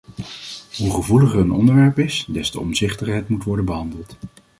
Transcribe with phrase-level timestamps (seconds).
[0.77, 4.17] Hoe gevoeliger een onderwerp is, des te omzichtiger het moet worden behandeld.